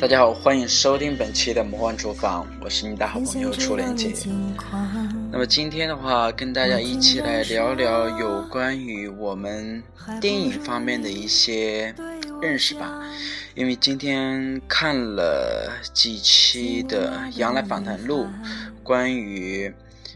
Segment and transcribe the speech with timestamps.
[0.00, 4.14] 大家好，欢迎收听本期的魔幻厨房，我是你的好朋友初恋姐。
[5.32, 9.82] 那么今天的话，跟大家一起来聊聊有关于我们
[10.20, 11.92] 电影方面的一些
[12.40, 13.02] 认识吧。
[13.56, 18.24] 因为今天看了几期的《杨澜访谈录》，
[18.84, 19.74] 关于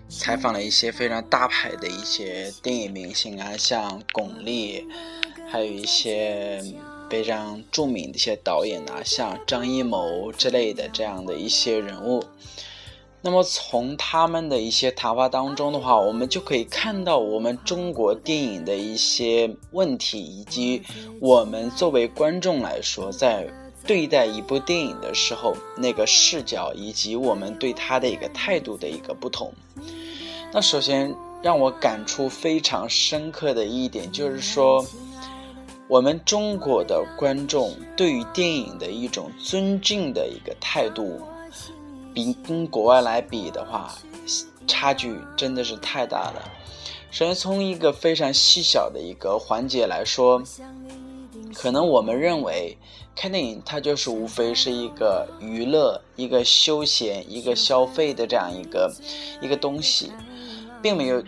[0.08, 4.84] 采访了一些非常大牌的一些电影明星啊，像巩俐，
[5.50, 6.62] 还有一些。
[7.12, 12.24] 非常著名的一些导演啊，像张艺谋之类的这样的一些人物。
[13.20, 20.82] 那么从他们的一些谈话当中的话，我们就可以看到我们中国电影的一些问题，以及
[21.20, 23.46] 我们作为观众来说，在
[23.86, 29.52] 对待一部电影的时候那个视角，以及我们对他的一个态度的一个不同。
[30.50, 34.82] 那首先让我感触非常深刻的一点就是说。
[35.92, 41.20] 我们中国的观众对于电影的一种尊敬的一个态度，
[42.14, 43.94] 比跟国外来比的话，
[44.66, 46.50] 差距真的是太大了。
[47.10, 50.42] 首先从一个非常细小的一个环节来说，
[51.52, 52.74] 可能我们认为
[53.14, 58.90] 看电影它就是无非是一个娱乐、一个休闲、一个消费的这样一个
[59.42, 60.10] 一个东西，
[60.80, 61.22] 并没有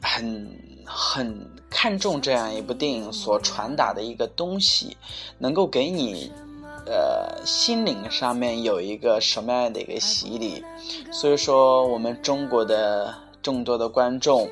[0.00, 0.48] 很
[0.86, 1.54] 很。
[1.68, 4.96] 看重这样一部电影所传达的一个东西，
[5.36, 6.32] 能够给你，
[6.86, 10.64] 呃，心灵上面有一个什么样的一个洗礼？
[11.12, 14.48] 所以说，我们中国的众多的观众，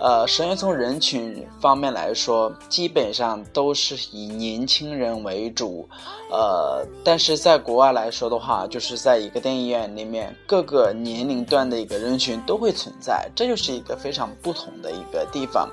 [0.00, 5.86] 呃，首先从人群方面来说，基本上都是以年轻人为主，
[6.30, 15.68] 呃，但是在国外来说的话，就是在一个电影院里面，各个年龄段的一个人群都会存在，这就是一个非常不同的一个地方。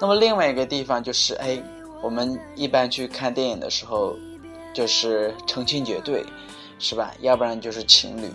[0.00, 1.62] 那么另外一个地方就是，哎，
[2.02, 4.16] 我们一般去看电影的时候，
[4.72, 6.24] 就是成群结队，
[6.78, 7.12] 是吧？
[7.20, 8.30] 要不然就是情侣，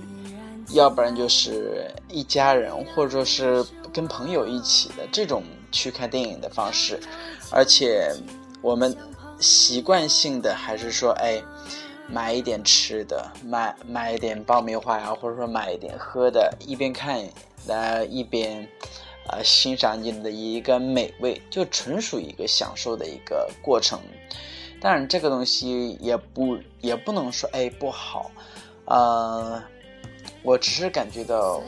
[0.69, 5.41] 要不然就是一家人，或者说是跟朋友一起的这种
[5.71, 6.99] 去看电影的方式。
[7.49, 8.11] 而且
[8.61, 8.93] 我们
[9.39, 11.41] 习惯性的还是说，哎，
[12.09, 17.25] 买一点吃的，买买一点爆米花呀，或者说买一点喝的，一边看，
[17.67, 18.67] 来一边。
[19.27, 23.99] 呃，欣赏你的一个美味，就纯属一个享受的一个过程。
[24.79, 28.29] 当然，这个东西也不也不能说哎不好。
[28.85, 29.59] 呃，
[30.43, 31.59] 我只是感觉到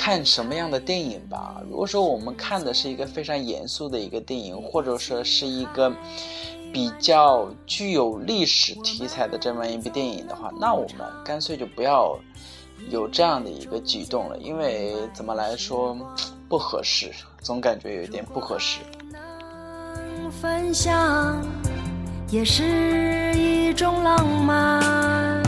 [0.00, 1.60] 看什么样的电影吧。
[1.68, 5.92] 如果说我们看的是一个非常严肃的一个电影，或者说是一个
[6.72, 12.16] 比较具有历史题材的这么一部电影的话，那我们干脆就不要
[12.90, 14.38] 有这样的一个举动了。
[14.38, 15.98] 因为怎么来说？
[16.48, 17.10] 不合适，
[17.42, 18.78] 总感觉有一点不合适。
[19.10, 21.44] 能分享
[22.30, 25.42] 也是一种浪漫。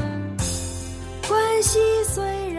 [1.26, 2.49] 关系虽然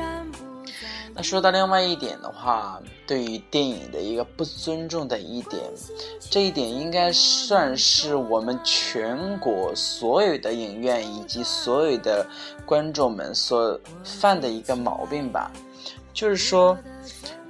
[1.22, 5.64] 说到另外一点的话，对于电影的一个不尊重的一点，
[6.30, 12.26] 这一点应该算是我们全国所有的影院以及所有的
[12.66, 15.52] 观众们所犯的一个毛病吧，
[16.14, 16.78] 就是说。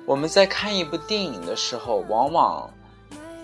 [0.07, 2.69] 我们在看一部电影的时候，往往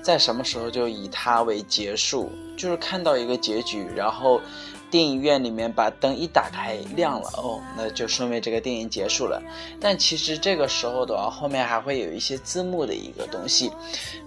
[0.02, 4.42] 在什么时候就以它为结束，就是看到一个结局，然后
[4.90, 9.42] 电影院里面把灯一打开亮了，哦，那就说明这个电影结束了。
[9.80, 13.72] 但其实这个时候的话，后面还会有一些字幕的一个东西，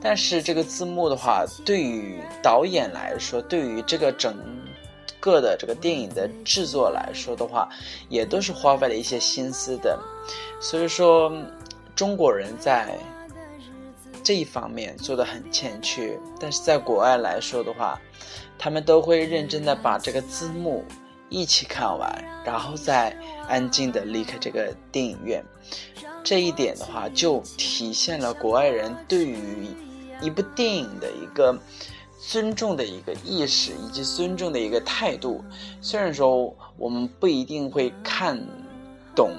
[0.01, 4.37] 但是这个字幕的话，对于导演来说，对于这个整
[5.19, 7.69] 个的这个电影的制作来说的话，
[8.09, 9.99] 也都是花费了一些心思的，
[10.61, 11.33] 所以说。
[11.97, 12.99] 中国人在
[14.23, 18.01] 这一方面做的很欠缺，但是在国外来说的话，
[18.59, 20.85] 他们都会认真的把这个字幕
[21.29, 23.17] 一起看完，然后再
[23.49, 25.45] 安静的离开这个电影院。
[26.23, 29.69] 这一点的话，就体现了国外人对于
[30.21, 31.59] 一部电影的一个
[32.19, 35.43] 尊重的一个意识以及尊重的一个态度。
[35.81, 38.39] 虽然说我们不一定会看
[39.17, 39.31] 懂、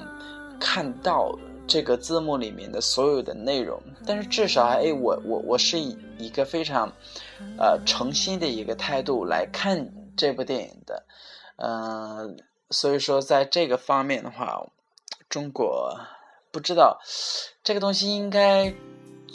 [0.58, 1.38] 看到。
[1.72, 6.92] 这个字幕里面的所有的内容，但是至少哎，我我我是以一个非常，
[7.56, 11.02] 呃，诚心的一个态度来看这部电影的，
[11.56, 12.36] 嗯，
[12.68, 14.66] 所以说在这个方面的话，
[15.30, 15.98] 中国
[16.50, 17.00] 不知道
[17.64, 18.74] 这个东西应该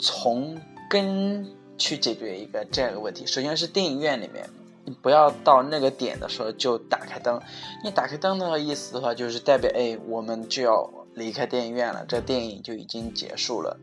[0.00, 3.26] 从根去解决一个这样的问题。
[3.26, 4.48] 首先是电影院里面，
[4.84, 7.42] 你不要到那个点的时候就打开灯，
[7.82, 10.88] 你打开灯的意思的话，就是代表哎，我们就要。
[11.18, 13.78] 离开电影院了，这电影就已经结束了。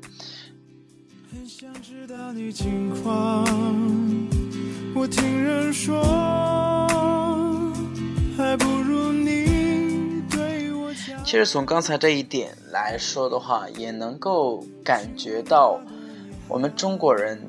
[1.32, 3.44] 很想知道你近况，
[4.96, 6.02] 我听人说，
[8.38, 10.24] 还不如你
[11.26, 15.82] 其实从刚才这一点来说的话，也能够感觉到
[16.48, 17.42] 我们中国人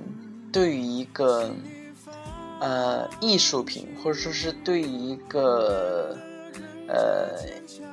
[0.50, 1.55] 对于一个
[2.61, 6.17] 呃艺术品，或者说是对于一个
[6.88, 7.38] 呃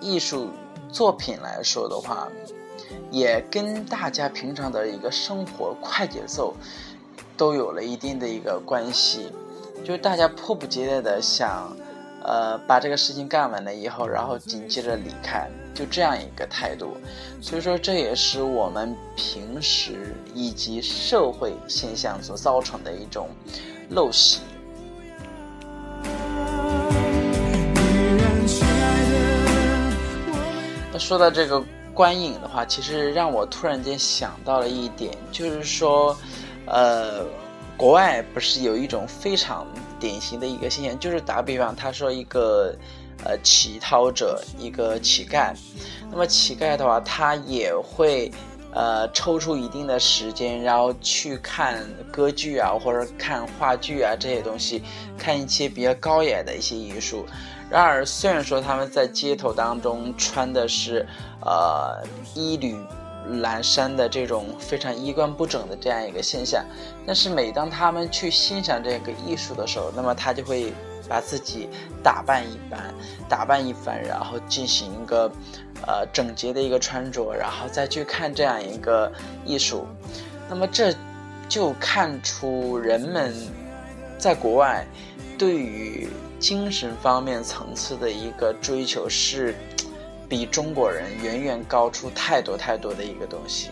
[0.01, 0.49] 艺术
[0.93, 2.29] 作品来说的话，
[3.11, 6.55] 也跟大家平常的一个生活快节奏
[7.35, 9.29] 都有了一定的一个关系，
[9.83, 11.75] 就是大家迫不及待的想。
[12.25, 16.95] 呃，把这个事情干完了以后，然后紧接着离开，就这样一个态度。
[17.41, 23.27] 所以说，这也是我们平时以及社会现象所造成的一种
[23.91, 24.39] 陋习。
[30.99, 31.63] 说到这个
[31.93, 36.17] 观影的话，其实让我突然间想到了一点，就是说，
[36.65, 37.25] 呃，
[37.77, 39.67] 国外不是有一种非常。
[39.99, 42.75] 典型的一个现象就是打比方，他说一个
[43.23, 45.53] 呃乞讨者，一个乞丐，
[46.11, 48.29] 那么乞丐的话，他也会
[48.73, 54.83] 呃抽出一定的时间，然后去看歌剧啊，或者看话剧啊这些东西，
[55.17, 57.25] 看一些比较高雅的一些艺术。
[57.69, 61.05] 然而，虽然说他们在街头当中穿的是
[61.41, 62.03] 呃
[62.35, 62.75] 衣履。
[63.41, 66.61] 阑珊的这种非常衣冠不整的这样一个现象，
[67.07, 70.73] 但是每当他们去欣赏这个艺术的时候，那么他就会
[71.07, 71.69] 把自己
[72.03, 72.93] 打扮一番，
[73.29, 75.31] 打扮一番，然后进行一个
[75.85, 79.11] 呃整洁的一个穿着，然后再去看这样一个
[79.45, 79.85] 艺术，
[80.49, 80.93] 那么这
[81.47, 83.33] 就看出人们
[84.17, 84.85] 在国外
[85.37, 86.09] 对于
[86.39, 89.55] 精神方面层次的一个追求是。
[90.29, 93.69] 比中国人远远高出太多太多的一个东西。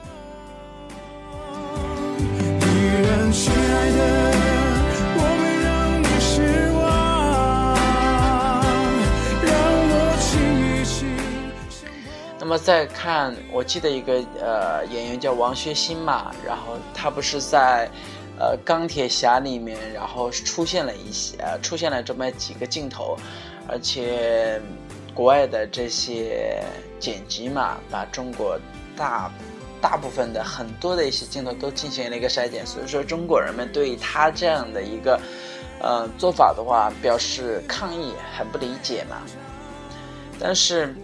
[12.51, 17.89] 么再看，我记得一个呃演员叫王学新嘛，然后他不是在
[18.37, 23.17] 呃钢铁侠里面，然后出现了一些呃出现了这么几个镜头，
[23.69, 24.61] 而且。
[25.13, 26.63] 国外的这些
[26.97, 28.57] 剪辑嘛，把中国
[28.95, 29.29] 大
[29.81, 35.19] 大部分的很多的一些镜头都进行了一个筛减，所以说中国人们对他这样的一个
[35.81, 39.17] 呃做法的话，表示抗议，很不理解嘛。
[40.39, 40.95] 但是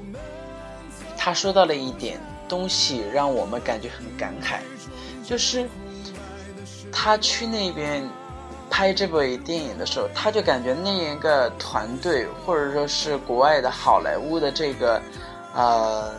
[1.17, 4.59] 他说到了一点东西，让我们感觉很感慨，
[5.27, 5.67] 就是
[6.91, 8.07] 他去那边。
[8.69, 15.01] 拍这部电影的时候，他就感觉那一个团队，或者说是国外的好莱坞的这个，
[15.55, 16.13] 呃，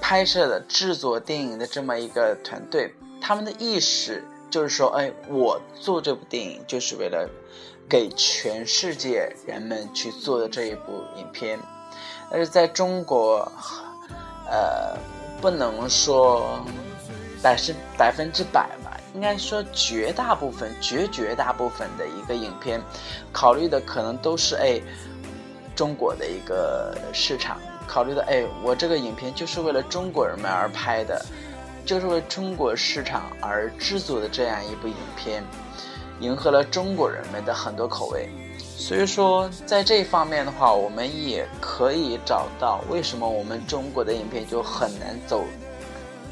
[0.00, 7.28] 拍摄的制作电影的这么一个团队，他们的意识就是说，哎，我做这部电影就是为了
[7.86, 11.58] 给全世界人们去做的这一部影片。
[12.30, 13.52] 但是在中国，
[14.50, 14.96] 呃，
[15.40, 16.60] 不能说
[17.42, 18.68] 百分百分之百。
[19.14, 22.78] 应该说，绝大部分、绝绝大部分的一个影片，
[23.32, 24.78] 考虑的可能都是哎，
[25.74, 27.56] 中国的一个市场，
[27.86, 31.24] 考虑的哎，我这个影片就是为了中国人们而拍的，
[31.86, 35.42] 就是为中国市场而制作的这样一部影片，
[36.20, 38.28] 迎合了中国人们的很多口味。
[38.78, 45.44] 所以说，在这方面的话，我们也可以找到为什么我们中国的影片就很难走。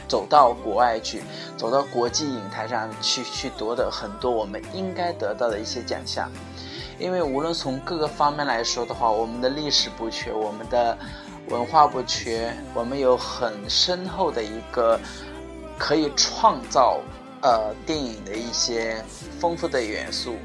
[0.07, 1.23] 走到国外去，
[1.57, 6.31] 走到国际影坛上去，去夺得很多我们应该得到的一些奖项。
[6.99, 10.97] 因为无论从各个方面来说的话，我们的历史不缺，我们的
[11.49, 15.01] 文化不缺，我们有很深厚的一个
[15.79, 17.01] 可以创造
[17.43, 19.03] 呃电影的一些
[19.41, 20.37] 丰富的元素。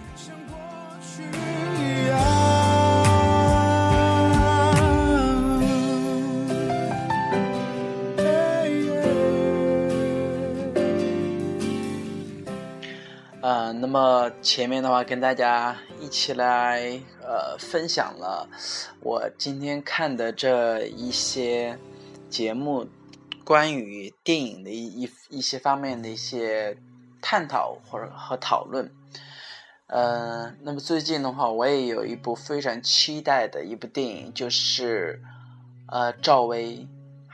[13.73, 18.49] 那么前面的话跟大家一起来呃分享了
[19.01, 21.77] 我今天看的这一些
[22.29, 22.87] 节目，
[23.43, 26.77] 关于电影的一一一些方面的一些
[27.21, 28.91] 探讨或者和讨论。
[29.87, 35.21] 呃，那么最近的话，我也有一部非常期待的一部电影，就是
[35.87, 36.87] 呃赵薇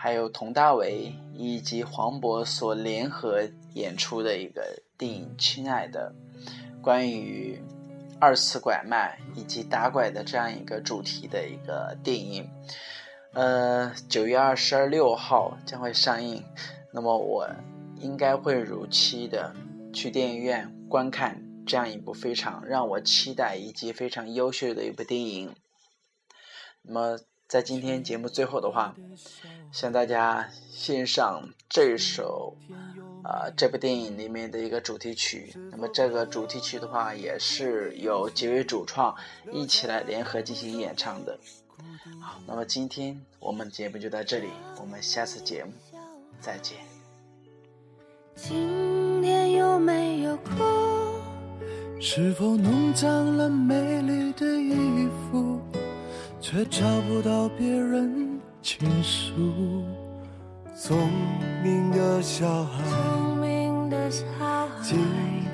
[0.06, 6.14] 还有佟大为以及黄渤所联合演出的一个电影《亲爱的》。
[6.84, 7.60] 关于
[8.20, 12.48] 二次拐卖以及打拐的这样一个主题的一个电影，
[13.34, 16.44] 呃，九月二十六号将会上映。
[16.94, 17.50] 那么我
[18.00, 19.56] 应该会如期的
[19.92, 25.56] 去电影院观看这样一部非常让我期待以及非常优秀的一部电影。
[26.84, 28.96] 那么在今天节目最后的话，
[29.72, 32.58] 向大家献上这首
[33.24, 35.54] 啊这部电影里面的一个主题曲。
[35.72, 39.16] 那么这个主题曲的话，也是由几位主创
[39.52, 41.40] 一起来联合进行演唱的。
[42.20, 44.50] 好，那么今天我们节目就到这里，
[44.80, 45.72] 我们下次节目
[46.40, 46.78] 再见。
[48.36, 50.52] 今天有没有哭？
[52.02, 55.62] 是否弄脏了美丽的衣服？
[56.48, 59.34] 却找不到别人倾诉。
[60.78, 60.96] 聪
[61.64, 62.84] 明的小孩，
[64.84, 65.00] 今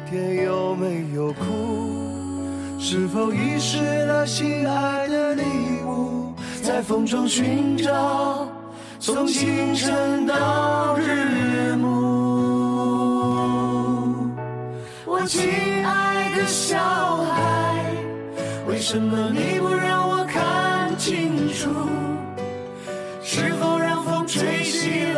[0.09, 2.45] 天有没有哭？
[2.77, 5.43] 是否遗失了心爱的礼
[5.85, 6.33] 物？
[6.61, 8.49] 在风中寻找，
[8.99, 11.87] 从清晨到日暮。
[15.05, 15.41] 我亲
[15.85, 16.77] 爱的小
[17.23, 17.95] 孩，
[18.67, 20.00] 为什么你不让
[23.21, 25.10] 是否让风吹熄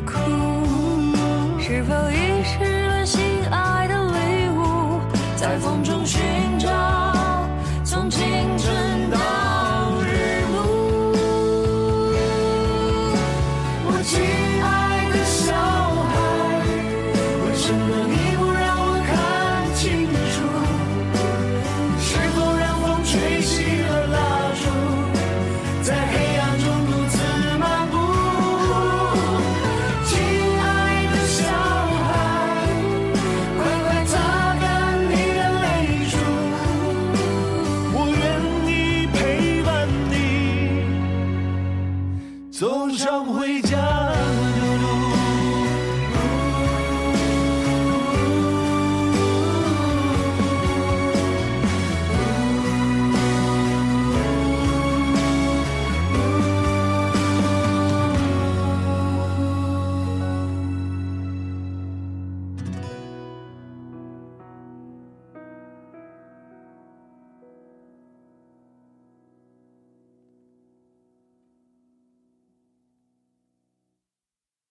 [0.00, 0.18] 苦，
[1.60, 2.85] 是否一世？